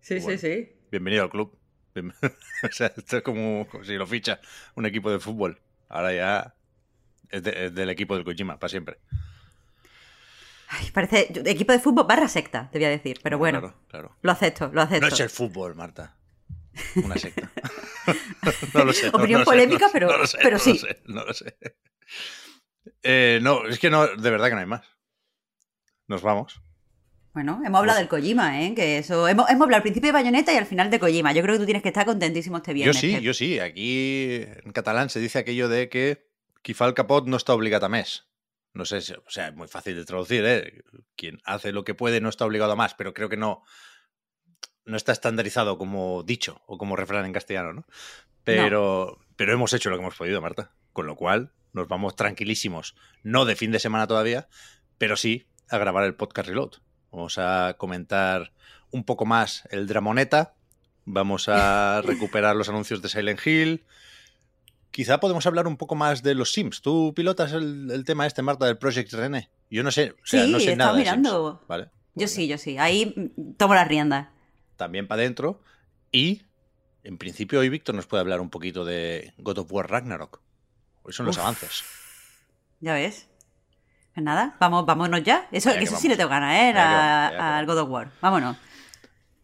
Sí, 0.01 0.21
sí, 0.21 0.37
sí. 0.37 0.71
Bienvenido 0.91 1.23
al 1.23 1.29
club. 1.29 1.57
Bien... 1.93 2.13
o 2.63 2.71
sea, 2.71 2.87
esto 2.95 3.17
es 3.17 3.23
como, 3.23 3.67
como, 3.67 3.83
si 3.83 3.93
lo 3.95 4.05
ficha 4.05 4.39
un 4.75 4.85
equipo 4.85 5.11
de 5.11 5.19
fútbol. 5.19 5.59
Ahora 5.89 6.13
ya 6.13 6.55
es, 7.29 7.43
de, 7.43 7.65
es 7.65 7.75
del 7.75 7.89
equipo 7.89 8.15
del 8.15 8.23
Kojima, 8.23 8.59
para 8.59 8.69
siempre. 8.69 8.99
Ay, 10.69 10.91
parece 10.91 11.31
equipo 11.45 11.71
de 11.71 11.79
fútbol 11.79 12.05
barra 12.07 12.27
secta, 12.27 12.69
te 12.71 12.77
voy 12.77 12.85
a 12.85 12.89
decir, 12.89 13.19
pero 13.23 13.37
bueno. 13.37 13.59
Claro, 13.59 13.79
claro. 13.87 14.17
Lo 14.21 14.31
acepto, 14.31 14.69
lo 14.73 14.81
acepto. 14.81 15.07
No 15.07 15.13
es 15.13 15.19
el 15.19 15.29
fútbol, 15.29 15.75
Marta. 15.75 16.15
Una 16.95 17.15
secta. 17.17 17.49
no 18.73 18.85
lo 18.85 18.93
sé. 18.93 19.09
Opinión 19.09 19.39
no, 19.39 19.39
no 19.39 19.45
polémica, 19.45 19.87
sé, 19.87 19.93
pero, 19.93 20.07
no 20.07 20.17
lo 20.17 20.27
sé, 20.27 20.37
pero 20.41 20.57
no 20.57 20.63
sí. 20.63 20.73
Lo 20.73 20.79
sé, 20.79 21.01
no 21.05 21.25
lo 21.25 21.33
sé. 21.33 21.57
Eh, 23.01 23.39
no, 23.41 23.65
es 23.65 23.79
que 23.79 23.89
no, 23.89 24.07
de 24.07 24.29
verdad 24.29 24.49
que 24.49 24.55
no 24.55 24.59
hay 24.59 24.67
más. 24.67 24.85
Nos 26.07 26.21
vamos. 26.21 26.61
Bueno, 27.37 27.61
hemos 27.63 27.77
hablado 27.77 27.99
del 27.99 28.07
Kojima, 28.07 28.63
¿eh? 28.63 28.73
Que 28.73 28.97
eso. 28.97 29.27
Hemos, 29.27 29.47
hemos, 29.47 29.65
hablado 29.65 29.75
al 29.75 29.83
principio 29.83 30.07
de 30.07 30.11
Bayonetta 30.11 30.51
y 30.51 30.57
al 30.57 30.65
final 30.65 30.89
de 30.89 30.99
Kojima. 30.99 31.33
Yo 31.33 31.43
creo 31.43 31.53
que 31.53 31.59
tú 31.59 31.65
tienes 31.65 31.83
que 31.83 31.89
estar 31.89 32.03
contentísimo 32.03 32.57
este 32.57 32.73
viernes. 32.73 32.99
Yo 32.99 32.99
sí, 32.99 33.21
yo 33.21 33.33
sí. 33.35 33.59
Aquí 33.59 34.41
en 34.41 34.71
catalán 34.71 35.11
se 35.11 35.19
dice 35.19 35.37
aquello 35.37 35.69
de 35.69 35.87
que 35.87 36.31
qui 36.63 36.73
fa 36.73 36.87
el 36.87 36.95
capot 36.95 37.27
no 37.27 37.37
está 37.37 37.53
obligado 37.53 37.85
a 37.85 37.89
mes. 37.89 38.25
No 38.73 38.85
sé, 38.85 39.01
si, 39.01 39.13
o 39.13 39.29
sea, 39.29 39.49
es 39.49 39.55
muy 39.55 39.67
fácil 39.67 39.95
de 39.95 40.05
traducir, 40.05 40.43
¿eh? 40.47 40.83
Quien 41.15 41.39
hace 41.45 41.71
lo 41.71 41.83
que 41.83 41.93
puede 41.93 42.21
no 42.21 42.29
está 42.29 42.43
obligado 42.43 42.71
a 42.71 42.75
más, 42.75 42.95
pero 42.95 43.13
creo 43.13 43.29
que 43.29 43.37
no, 43.37 43.61
no 44.85 44.97
está 44.97 45.11
estandarizado 45.11 45.77
como 45.77 46.23
dicho 46.23 46.63
o 46.65 46.79
como 46.79 46.95
refrán 46.95 47.23
en 47.25 47.33
castellano, 47.33 47.71
¿no? 47.71 47.85
Pero, 48.45 49.15
no. 49.19 49.25
pero 49.35 49.53
hemos 49.53 49.73
hecho 49.73 49.91
lo 49.91 49.97
que 49.97 50.01
hemos 50.01 50.15
podido, 50.15 50.41
Marta. 50.41 50.71
Con 50.91 51.05
lo 51.05 51.15
cual, 51.15 51.53
nos 51.71 51.87
vamos 51.87 52.15
tranquilísimos, 52.15 52.95
no 53.21 53.45
de 53.45 53.55
fin 53.55 53.71
de 53.71 53.77
semana 53.77 54.07
todavía, 54.07 54.49
pero 54.97 55.15
sí 55.17 55.45
a 55.69 55.77
grabar 55.77 56.03
el 56.03 56.15
podcast 56.15 56.49
Reload. 56.49 56.86
Vamos 57.11 57.37
a 57.37 57.75
comentar 57.77 58.51
un 58.91 59.03
poco 59.03 59.25
más 59.25 59.67
el 59.71 59.87
Dramoneta, 59.87 60.53
vamos 61.05 61.49
a 61.49 62.01
recuperar 62.05 62.55
los 62.55 62.69
anuncios 62.69 63.01
de 63.01 63.09
Silent 63.09 63.45
Hill. 63.45 63.85
Quizá 64.91 65.19
podemos 65.19 65.45
hablar 65.45 65.67
un 65.67 65.77
poco 65.77 65.95
más 65.95 66.23
de 66.23 66.33
los 66.33 66.51
Sims. 66.51 66.81
¿Tú 66.81 67.13
pilotas 67.15 67.53
el, 67.53 67.91
el 67.91 68.03
tema 68.03 68.25
este, 68.25 68.41
Marta, 68.41 68.65
del 68.65 68.77
Project 68.77 69.13
René? 69.13 69.49
Yo 69.69 69.83
no 69.83 69.91
sé, 69.91 70.11
o 70.11 70.25
sea, 70.25 70.45
sí, 70.45 70.51
no 70.51 70.59
sé 70.59 70.75
nada 70.75 70.93
mirando. 70.93 71.43
de 71.43 71.51
Sims. 71.51 71.67
¿vale? 71.67 71.83
Yo 71.83 71.91
bueno. 72.15 72.27
sí, 72.27 72.47
yo 72.47 72.57
sí. 72.57 72.77
Ahí 72.77 73.31
tomo 73.57 73.75
la 73.75 73.83
rienda. 73.83 74.31
También 74.75 75.07
para 75.07 75.21
adentro. 75.21 75.61
Y, 76.11 76.43
en 77.03 77.17
principio, 77.17 77.59
hoy 77.59 77.69
Víctor 77.69 77.95
nos 77.95 78.07
puede 78.07 78.21
hablar 78.21 78.41
un 78.41 78.49
poquito 78.49 78.85
de 78.85 79.33
God 79.37 79.59
of 79.59 79.71
War 79.71 79.89
Ragnarok. 79.89 80.41
Hoy 81.03 81.13
son 81.13 81.25
los 81.25 81.37
avances. 81.37 81.83
Ya 82.79 82.93
ves. 82.93 83.26
Pues 84.17 84.25
nada, 84.25 84.55
vamos, 84.59 84.83
vámonos 84.83 85.21
ya. 85.21 85.47
Eso, 85.51 85.71
que 85.71 85.83
eso 85.83 85.91
vamos. 85.91 86.01
sí 86.01 86.07
le 86.07 86.17
tengo 86.17 86.31
ganas, 86.31 86.55
¿eh? 86.55 86.73
Al 86.75 87.67
God 87.67 87.81
of 87.81 87.89
War. 87.91 88.09
Vámonos. 88.19 88.57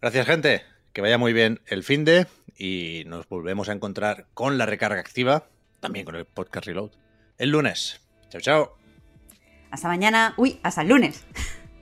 Gracias, 0.01 0.25
gente. 0.25 0.63
Que 0.93 1.01
vaya 1.01 1.19
muy 1.19 1.31
bien 1.31 1.61
el 1.67 1.83
fin 1.83 2.03
de 2.05 2.25
y 2.57 3.03
nos 3.05 3.29
volvemos 3.29 3.69
a 3.69 3.73
encontrar 3.73 4.25
con 4.33 4.57
la 4.57 4.65
recarga 4.65 4.99
activa, 4.99 5.43
también 5.79 6.05
con 6.05 6.15
el 6.15 6.25
podcast 6.25 6.65
Reload, 6.65 6.89
el 7.37 7.51
lunes. 7.51 8.01
Chao, 8.29 8.41
chao. 8.41 8.77
Hasta 9.69 9.87
mañana. 9.87 10.33
Uy, 10.37 10.59
hasta 10.63 10.81
el 10.81 10.87
lunes. 10.87 11.23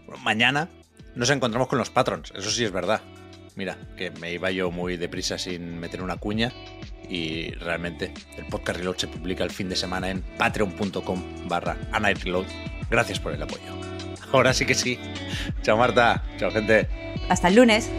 Bueno, 0.06 0.22
mañana 0.24 0.68
nos 1.16 1.30
encontramos 1.30 1.70
con 1.70 1.78
los 1.78 1.90
patrons, 1.90 2.34
eso 2.36 2.52
sí 2.52 2.66
es 2.66 2.74
verdad. 2.74 3.00
Mira, 3.56 3.78
que 3.96 4.12
me 4.12 4.34
iba 4.34 4.52
yo 4.52 4.70
muy 4.70 4.98
deprisa 4.98 5.38
sin 5.38 5.80
meter 5.80 6.02
una 6.02 6.18
cuña 6.18 6.52
y 7.10 7.52
realmente 7.52 8.14
el 8.38 8.48
podcast 8.48 8.80
Reload 8.80 8.98
se 8.98 9.08
publica 9.08 9.46
el 9.46 9.52
fin 9.52 9.70
de 9.70 9.78
semana 9.78 10.10
en 10.10 10.22
patreon.com 10.38 11.48
barra 11.48 11.78
Reload. 11.94 12.48
Gracias 12.92 13.22
por 13.22 13.32
el 13.34 13.42
apoyo. 13.42 13.62
Ahora 14.34 14.54
sí 14.54 14.66
que 14.66 14.76
sí. 14.76 15.00
Chao 15.64 15.78
Marta, 15.78 16.22
chao 16.38 16.52
gente. 16.52 16.90
Hasta 17.30 17.48
el 17.48 17.56
lunes. 17.56 17.90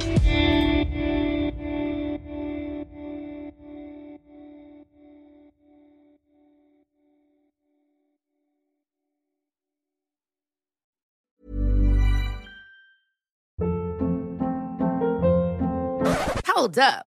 Hold 16.55 16.79
up. 16.79 17.12